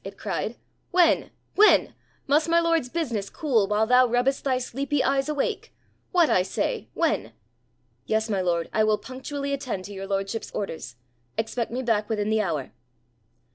it 0.03 0.17
cried; 0.17 0.55
'when? 0.89 1.29
when? 1.53 1.93
Must 2.25 2.49
my 2.49 2.59
lord's 2.59 2.89
business 2.89 3.29
cool 3.29 3.67
while 3.67 3.85
thou 3.85 4.07
rubbest 4.07 4.43
thy 4.43 4.57
sleepy 4.57 5.03
eyes 5.03 5.29
awake? 5.29 5.75
What, 6.11 6.27
I 6.27 6.41
say! 6.41 6.89
When? 6.95 7.33
Yes, 8.07 8.27
my 8.27 8.41
lord, 8.41 8.67
I 8.73 8.83
will 8.83 8.97
punctually 8.97 9.53
attend 9.53 9.85
to 9.85 9.93
your 9.93 10.07
lordship's 10.07 10.49
orders. 10.55 10.95
Expect 11.37 11.69
me 11.69 11.83
back 11.83 12.09
within 12.09 12.31
the 12.31 12.41
hour.' 12.41 12.71